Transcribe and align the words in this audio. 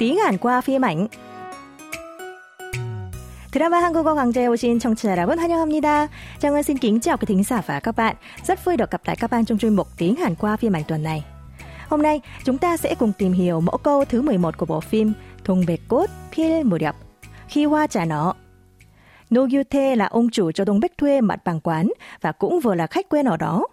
tiếng 0.00 0.16
Hàn 0.16 0.38
qua 0.38 0.60
phim 0.60 0.84
ảnh. 0.84 1.08
Drama 3.52 3.80
한국어 3.80 4.14
강좌에 4.14 4.46
오신 4.46 4.78
청취자 4.78 5.10
여러분 5.10 5.38
환영합니다. 5.38 6.08
Trang 6.40 6.62
xin 6.62 6.78
kính 6.78 7.00
chào 7.00 7.16
quý 7.16 7.24
thính 7.26 7.42
giả 7.44 7.62
và 7.66 7.80
các 7.80 7.96
bạn. 7.96 8.16
Rất 8.46 8.64
vui 8.64 8.76
được 8.76 8.90
gặp 8.90 9.02
lại 9.04 9.16
các 9.16 9.30
bạn 9.30 9.44
trong 9.44 9.58
chuyên 9.58 9.76
mục 9.76 9.88
tiếng 9.96 10.16
Hàn 10.16 10.34
qua 10.34 10.56
phim 10.56 10.72
ảnh 10.72 10.82
tuần 10.88 11.02
này. 11.02 11.24
Hôm 11.88 12.02
nay, 12.02 12.20
chúng 12.44 12.58
ta 12.58 12.76
sẽ 12.76 12.94
cùng 12.94 13.12
tìm 13.18 13.32
hiểu 13.32 13.60
mẫu 13.60 13.78
câu 13.78 14.04
thứ 14.04 14.22
11 14.22 14.58
của 14.58 14.66
bộ 14.66 14.80
phim 14.80 15.12
Thùng 15.44 15.66
bệt 15.66 15.78
cốt, 15.88 16.06
필 16.32 16.64
무렵, 16.64 16.94
khi 17.48 17.64
hoa 17.64 17.86
trả 17.86 18.04
nở. 18.04 18.32
Nô 19.30 19.46
Gyu 19.46 19.62
Thê 19.70 19.96
là 19.96 20.06
ông 20.06 20.30
chủ 20.30 20.52
cho 20.52 20.64
Đông 20.64 20.80
Bích 20.80 20.98
thuê 20.98 21.20
mặt 21.20 21.44
bằng 21.44 21.60
quán 21.60 21.88
và 22.20 22.32
cũng 22.32 22.60
vừa 22.60 22.74
là 22.74 22.86
khách 22.86 23.08
quen 23.08 23.26
ở 23.26 23.36
đó. 23.36 23.66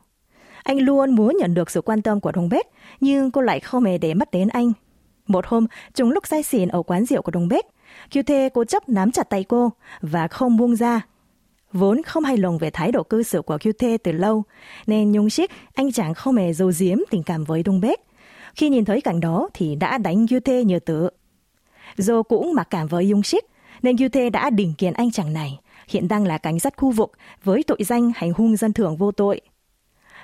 Anh 0.64 0.80
luôn 0.80 1.16
muốn 1.16 1.38
nhận 1.40 1.54
được 1.54 1.72
sự 1.72 1.82
quan 1.82 2.02
tâm 2.02 2.20
của 2.20 2.32
Đông 2.32 2.50
Bích, 2.50 2.68
nhưng 3.00 3.32
cô 3.32 3.42
lại 3.42 3.60
không 3.60 3.84
hề 3.84 3.98
để 3.98 4.14
mắt 4.14 4.32
đến 4.32 4.48
anh. 4.48 4.72
Một 5.29 5.47
hôm, 5.47 5.67
chúng 5.95 6.11
lúc 6.11 6.27
say 6.27 6.43
xỉn 6.43 6.69
ở 6.69 6.83
quán 6.83 7.05
rượu 7.05 7.23
của 7.23 7.31
Đông 7.31 7.49
Bích, 7.49 7.67
Gyu 8.13 8.23
Thê 8.23 8.49
cố 8.55 8.65
chấp 8.65 8.89
nắm 8.89 9.13
chặt 9.13 9.31
tay 9.31 9.45
cô 9.45 9.73
và 10.01 10.29
không 10.29 10.57
buông 10.57 10.77
ra. 10.77 11.07
Vốn 11.73 12.03
không 12.03 12.25
hay 12.25 12.37
lòng 12.37 12.59
về 12.59 12.71
thái 12.71 12.93
độ 12.93 13.03
cư 13.03 13.23
xử 13.23 13.43
của 13.43 13.59
Gyu 13.65 13.73
Thê 13.79 13.97
từ 14.03 14.13
lâu, 14.13 14.43
nên 14.87 15.13
Nhung 15.13 15.31
Sik 15.31 15.51
anh 15.75 15.93
chàng 15.93 16.15
không 16.15 16.37
hề 16.37 16.53
giấu 16.53 16.73
giếm 16.79 16.99
tình 17.11 17.23
cảm 17.23 17.45
với 17.45 17.63
Đông 17.63 17.81
Bích. 17.81 18.01
Khi 18.55 18.69
nhìn 18.69 18.85
thấy 18.85 19.01
cảnh 19.01 19.21
đó 19.21 19.49
thì 19.55 19.75
đã 19.75 19.99
đánh 19.99 20.27
Gyu 20.27 20.41
Thê 20.41 20.65
như 20.65 20.79
tử. 20.79 21.11
Do 21.97 22.23
cũng 22.23 22.55
mặc 22.55 22.67
cảm 22.71 22.87
với 22.87 23.09
Dung 23.09 23.23
Sik, 23.23 23.45
nên 23.83 23.97
Gyu 23.97 24.09
Thê 24.09 24.31
đã 24.31 24.51
đình 24.51 24.75
kiến 24.79 24.93
anh 24.93 25.11
chàng 25.11 25.33
này, 25.33 25.59
hiện 25.89 26.09
đang 26.09 26.27
là 26.27 26.39
cảnh 26.39 26.61
sát 26.61 26.75
khu 26.77 26.91
vực 26.91 27.13
với 27.45 27.63
tội 27.63 27.79
danh 27.81 28.13
hành 28.15 28.33
hung 28.33 28.57
dân 28.57 28.73
thường 28.73 28.97
vô 28.97 29.13
tội 29.13 29.41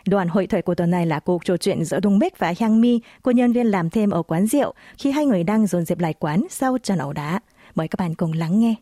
Đoạn 0.06 0.28
hội 0.28 0.48
thoại 0.48 0.62
của 0.62 0.76
tuần 0.76 0.92
này 0.92 1.06
là 1.06 1.20
cuộc 1.20 1.46
trò 1.46 1.58
chuyện 1.58 1.86
giữa 1.86 2.00
Đông 2.00 2.20
Bích 2.20 2.38
và 2.38 2.54
Hyang 2.58 2.82
Mi, 2.82 3.00
cô 3.24 3.32
nhân 3.32 3.54
viên 3.54 3.68
làm 3.68 3.90
thêm 3.90 4.10
ở 4.10 4.22
quán 4.24 4.48
rượu 4.48 4.74
khi 4.98 5.12
hai 5.12 5.26
người 5.26 5.44
đang 5.44 5.68
dồn 5.68 5.86
dẹp 5.86 6.00
lại 6.00 6.14
quán 6.20 6.44
sau 6.50 6.78
trận 6.78 6.98
ẩu 6.98 7.14
đá. 7.14 7.40
Mời 7.76 7.88
các 7.88 7.96
bạn 8.00 8.16
cùng 8.16 8.34
lắng 8.34 8.60
nghe. 8.60 8.76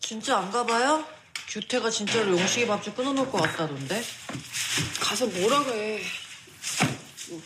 진짜 0.00 0.38
안 0.38 0.50
가봐요? 0.50 1.04
규태가 1.48 1.90
진짜로 1.90 2.32
용식이 2.32 2.66
밥줄 2.66 2.94
끊어놓을 2.94 3.30
것 3.30 3.38
같다던데? 3.42 4.02
가서 5.00 5.26
뭐라 5.26 5.62
그래. 5.64 6.00
뭐, 7.28 7.40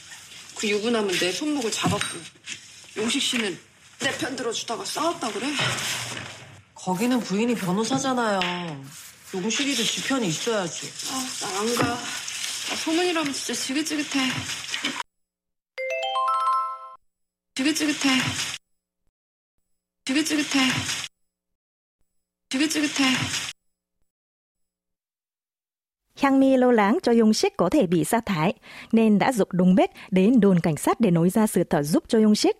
그 0.56 0.68
유부남은 0.70 1.08
내 1.18 1.32
손목을 1.32 1.70
잡았고 1.70 2.18
용식 2.96 3.20
씨는 3.22 3.58
내 4.00 4.10
편 4.18 4.36
들어주다가 4.36 4.84
싸웠다 4.84 5.30
그래? 5.32 5.46
거기는 6.74 7.18
부인이 7.20 7.54
변호사잖아요. 7.54 8.40
용식이도 9.33 9.83
지 9.83 10.03
편이 10.07 10.27
있어야지. 10.27 10.87
아, 11.11 11.21
나 11.41 11.59
안 11.59 11.75
가. 11.75 11.87
나 11.87 12.75
소문이라면 12.75 13.31
진짜 13.31 13.53
지긋지긋해. 13.53 14.25
지긋지긋해. 17.55 18.09
지긋지긋해. 20.05 20.59
지긋지긋해. 22.49 23.05
Hyang 26.17 26.39
Mi 26.39 26.57
lo 26.57 26.71
lắng 26.71 26.97
cho 27.03 27.13
Yong 27.13 27.33
Sik 27.33 27.57
có 27.57 27.69
thể 27.69 27.87
bị 27.87 28.03
sa 28.05 28.19
thải, 28.25 28.53
nên 28.91 29.19
đã 29.19 29.31
dục 29.31 29.49
Đúng 29.51 29.75
Bết 29.75 29.89
đến 30.11 30.39
đồn 30.39 30.59
cảnh 30.59 30.77
sát 30.77 30.99
để 30.99 31.11
nói 31.11 31.29
ra 31.29 31.47
sự 31.47 31.63
thật 31.63 31.83
giúp 31.83 32.03
cho 32.07 32.19
Yong 32.19 32.35
Sik. 32.35 32.55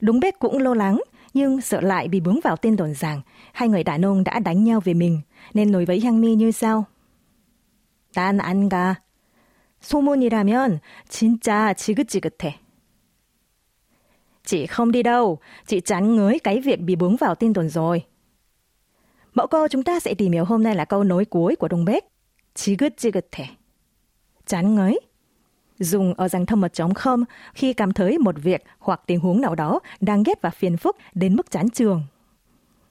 Đúng 0.00 0.20
Bết 0.20 0.38
cũng 0.38 0.58
lo 0.58 0.74
lắng, 0.74 1.00
nhưng 1.33 1.61
sợ 1.61 1.81
lại 1.81 2.07
bị 2.07 2.19
bướng 2.19 2.39
vào 2.43 2.55
tên 2.57 2.75
đồn 2.75 2.93
rằng 2.93 3.21
hai 3.53 3.69
người 3.69 3.83
đàn 3.83 4.05
ông 4.05 4.23
đã 4.23 4.39
đánh 4.39 4.63
nhau 4.63 4.79
về 4.79 4.93
mình, 4.93 5.21
nên 5.53 5.71
nói 5.71 5.85
với 5.85 5.99
Hyang 5.99 6.21
Mi 6.21 6.35
như 6.35 6.51
sau. 6.51 6.85
난 8.15 8.39
안 8.39 8.69
가. 8.69 9.01
소문이라면 9.81 10.79
진짜 11.09 11.73
지긋지긋해. 11.73 12.59
Chị 14.45 14.65
không 14.65 14.91
đi 14.91 15.03
đâu, 15.03 15.39
chị 15.67 15.81
chán 15.81 16.15
ngới 16.15 16.39
cái 16.39 16.61
việc 16.61 16.79
bị 16.79 16.95
bướng 16.95 17.15
vào 17.15 17.35
tin 17.35 17.53
đồn 17.53 17.69
rồi. 17.69 18.03
Mẫu 19.33 19.47
câu 19.47 19.67
chúng 19.67 19.83
ta 19.83 19.99
sẽ 19.99 20.13
tìm 20.13 20.31
hiểu 20.31 20.45
hôm 20.45 20.63
nay 20.63 20.75
là 20.75 20.85
câu 20.85 21.03
nối 21.03 21.25
cuối 21.25 21.55
của 21.55 21.67
Đông 21.67 21.85
Bếp. 21.85 22.03
지긋지긋해. 22.55 23.45
Chán 24.45 24.75
ngới. 24.75 24.99
Dùng 25.79 26.13
ở 26.13 26.27
dạng 26.27 26.45
thâm 26.45 26.61
mật 26.61 26.73
chống 26.73 26.93
không 26.93 27.23
khi 27.53 27.73
cảm 27.73 27.93
thấy 27.93 28.17
một 28.17 28.35
việc 28.43 28.63
hoặc 28.79 29.01
tình 29.05 29.19
huống 29.19 29.41
nào 29.41 29.55
đó 29.55 29.79
đang 29.99 30.23
ghét 30.23 30.41
và 30.41 30.49
phiền 30.49 30.77
phức 30.77 30.97
đến 31.13 31.35
mức 31.35 31.51
chán 31.51 31.69
trường. 31.69 32.03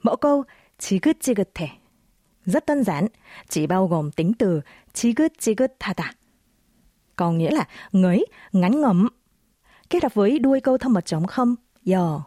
Mẫu 0.03 0.17
câu 0.17 0.45
지긋지긋해. 0.79 1.69
Rất 2.45 2.67
đơn 2.67 2.85
giản, 2.85 3.07
chỉ 3.49 3.67
bao 3.67 3.87
gồm 3.87 4.11
tính 4.11 4.33
từ 4.39 4.61
지긋지긋하다. 4.93 6.15
Còn 7.17 7.39
nghĩa 7.39 7.51
là 7.51 7.69
ngấy, 7.93 8.27
ngắn 8.53 8.81
ngẩm. 8.81 9.09
Kết 9.91 10.03
hợp 10.03 10.15
với 10.15 10.39
đuôi 10.39 10.61
câu 10.61 10.79
thâm 10.79 10.93
mật 10.93 11.07
chống 11.07 11.27
không, 11.27 11.55
giờ. 11.83 12.21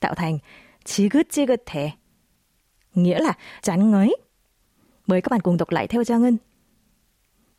Tạo 0.00 0.14
thành 0.14 0.38
지긋지긋해. 0.84 1.90
Nghĩa 2.94 3.18
là 3.18 3.32
chán 3.62 3.90
ngấy. 3.90 4.16
Mời 5.06 5.20
các 5.20 5.30
bạn 5.30 5.40
cùng 5.40 5.56
đọc 5.56 5.70
lại 5.70 5.86
theo 5.86 6.04
Trang 6.04 6.22
Ngân. 6.22 6.36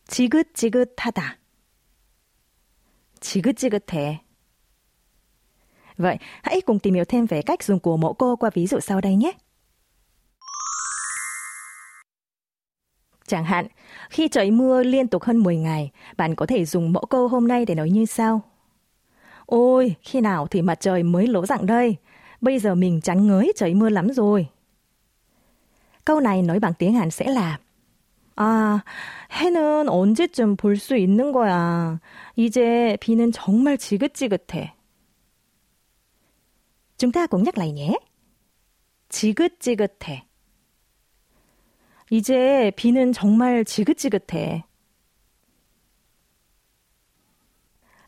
지긋지긋하다. 0.09 1.37
지긋지긋해. 3.21 4.17
Vậy, 5.97 6.17
hãy 6.43 6.61
cùng 6.61 6.79
tìm 6.79 6.93
hiểu 6.93 7.05
thêm 7.05 7.25
về 7.25 7.41
cách 7.41 7.63
dùng 7.63 7.79
của 7.79 7.97
mẫu 7.97 8.13
cô 8.13 8.35
qua 8.35 8.49
ví 8.53 8.67
dụ 8.67 8.79
sau 8.79 9.01
đây 9.01 9.15
nhé. 9.15 9.31
Chẳng 13.27 13.45
hạn, 13.45 13.67
khi 14.09 14.27
trời 14.27 14.51
mưa 14.51 14.83
liên 14.83 15.07
tục 15.07 15.23
hơn 15.23 15.37
10 15.37 15.57
ngày, 15.57 15.91
bạn 16.17 16.35
có 16.35 16.45
thể 16.45 16.65
dùng 16.65 16.93
mẫu 16.93 17.05
câu 17.05 17.27
hôm 17.27 17.47
nay 17.47 17.65
để 17.65 17.75
nói 17.75 17.89
như 17.89 18.05
sau. 18.05 18.41
Ôi, 19.45 19.95
khi 20.01 20.21
nào 20.21 20.47
thì 20.47 20.61
mặt 20.61 20.79
trời 20.79 21.03
mới 21.03 21.27
lố 21.27 21.45
dạng 21.45 21.65
đây? 21.65 21.95
Bây 22.41 22.59
giờ 22.59 22.75
mình 22.75 23.01
chán 23.01 23.27
ngới 23.27 23.53
trời 23.55 23.73
mưa 23.73 23.89
lắm 23.89 24.09
rồi. 24.13 24.47
Câu 26.05 26.19
này 26.19 26.41
nói 26.41 26.59
bằng 26.59 26.73
tiếng 26.73 26.93
Hàn 26.93 27.11
sẽ 27.11 27.29
là 27.29 27.59
아, 28.36 28.82
해는 29.30 29.88
언제쯤 29.88 30.56
볼 30.56 30.76
수 30.76 30.96
있는 30.96 31.32
거야. 31.32 32.00
이제 32.36 32.96
비는 33.00 33.32
정말 33.32 33.76
지긋지긋해. 33.78 34.74
Chúng 36.98 37.12
ta 37.12 37.26
cùng 37.26 37.42
nhắc 37.42 37.58
lại 37.58 37.72
nhé. 37.72 37.98
지긋지긋해. 39.08 40.22
이제 42.10 42.70
비는 42.76 43.12
정말 43.12 43.64
지긋지긋해. 43.64 44.62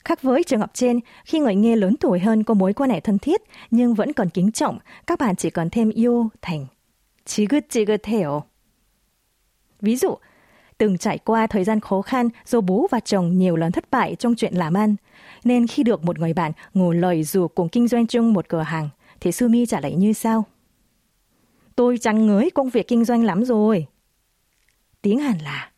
Khác 0.05 0.23
với 0.23 0.45
trường 0.45 0.61
hợp 0.61 0.71
trên, 0.75 1.01
khi 1.25 1.39
người 1.39 1.55
nghe 1.55 1.77
lớn 1.77 1.97
tuổi 2.01 2.21
hơn 2.21 2.43
có 2.45 2.55
mối 2.55 2.73
quan 2.73 2.91
hệ 2.91 3.01
thân 3.01 3.19
thiết 3.19 3.41
nhưng 3.71 3.95
vẫn 3.95 4.13
còn 4.13 4.29
kính 4.31 4.53
trọng, 4.53 4.79
các 5.07 5.19
bạn 5.19 5.37
chỉ 5.37 5.51
cần 5.51 5.71
thêm 5.71 5.91
yêu 5.91 6.31
thành 6.43 6.67
지긋지긋해요. 7.25 8.54
Ví 9.84 9.96
dụ, 9.96 10.16
từng 10.78 10.98
trải 10.98 11.18
qua 11.18 11.48
thời 11.48 11.64
gian 11.64 11.80
khó 11.80 12.02
khăn 12.02 12.30
do 12.46 12.62
bố 12.62 12.88
và 12.92 13.00
chồng 13.00 13.38
nhiều 13.38 13.56
lần 13.56 13.72
thất 13.72 13.92
bại 13.92 14.16
trong 14.16 14.36
chuyện 14.36 14.54
làm 14.54 14.74
ăn, 14.74 14.96
nên 15.44 15.68
khi 15.68 15.84
được 15.84 16.04
một 16.04 16.20
người 16.20 16.34
bạn 16.34 16.52
ngỏ 16.74 16.94
lời 16.94 17.24
dù 17.24 17.48
cùng 17.48 17.70
kinh 17.70 17.88
doanh 17.88 18.08
chung 18.08 18.34
một 18.34 18.50
cửa 18.50 18.62
hàng, 18.62 18.90
thì 19.20 19.32
Sumi 19.32 19.66
trả 19.66 19.80
lời 19.80 19.96
như 19.96 20.14
sau. 20.14 20.44
Tôi 21.76 21.98
chán 21.98 22.28
ngới 22.28 22.50
công 22.50 22.70
việc 22.70 22.88
kinh 22.88 23.06
doanh 23.06 23.24
lắm 23.24 23.46
rồi. 23.46 23.88
tiếng 25.02 25.20
Hàn 25.20 25.38
là 25.38 25.72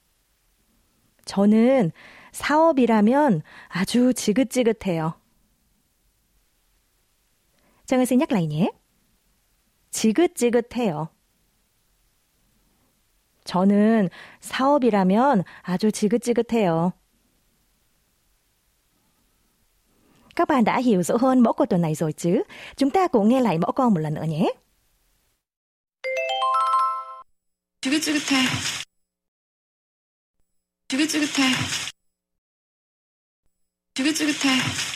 저는 1.26 1.92
사업이라면 2.32 3.42
아주 3.68 4.14
지긋지긋해요. 4.14 5.14
정은 7.86 8.06
xin 8.06 8.20
nhắc 8.20 8.32
lại 8.32 8.48
nhé. 8.48 8.72
지긋지긋해요. 9.92 11.10
저는 13.47 14.11
사업이라면 14.41 15.45
아주 15.63 15.91
지긋지긋해요. 15.91 16.93
Các 20.37 20.49
bạn 20.49 20.65
đã 20.65 20.79
hiểu 20.79 21.03
rõ 21.03 21.17
hơn 21.17 21.41
mẫu 21.41 21.53
câu 21.53 21.67
tuần 21.67 21.83
này 21.83 21.95
rồi 21.95 22.13
chứ? 22.13 22.43
Chúng 22.77 22.91
ta 22.91 23.09
cùng 23.09 23.29
nghe 23.29 23.41
lại 23.41 23.59
mẫu 23.59 23.73
câu 23.73 23.91
một 23.91 24.01
lần 24.01 24.15
nữa 24.15 24.25
nhé. 24.29 24.53
지긋지긋해. 27.83 28.43
지긋지긋해. 30.89 31.53
지긋지긋해. 33.95 34.96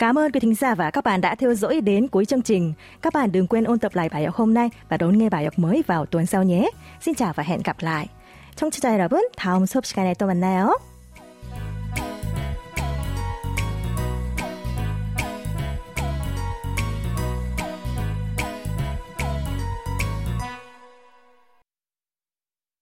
Cảm 0.00 0.18
ơn 0.18 0.32
quý 0.32 0.40
thính 0.40 0.54
giả 0.54 0.74
và 0.74 0.90
các 0.90 1.04
bạn 1.04 1.20
đã 1.20 1.34
theo 1.34 1.54
dõi 1.54 1.80
đến 1.80 2.08
cuối 2.08 2.24
chương 2.24 2.42
trình. 2.42 2.72
Các 3.02 3.12
bạn 3.12 3.32
đừng 3.32 3.46
quên 3.46 3.64
ôn 3.64 3.78
tập 3.78 3.94
lại 3.94 4.08
bài 4.08 4.24
học 4.24 4.34
hôm 4.34 4.54
nay 4.54 4.70
và 4.88 4.96
đón 4.96 5.18
nghe 5.18 5.28
bài 5.28 5.44
học 5.44 5.58
mới 5.58 5.82
vào 5.86 6.06
tuần 6.06 6.26
sau 6.26 6.42
nhé. 6.42 6.70
Xin 7.00 7.14
chào 7.14 7.32
và 7.36 7.42
hẹn 7.42 7.60
gặp 7.64 7.76
lại. 7.80 8.08
청취자 8.56 8.94
여러분, 8.94 9.28
다음 9.36 9.66
수업 9.66 9.84
시간에 9.84 10.14
또 10.14 10.26
만나요. 10.26 10.89